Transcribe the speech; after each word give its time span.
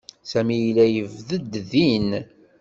Sami 0.31 0.55
yella 0.65 0.85
yebded 0.93 1.51
din. 1.69 2.09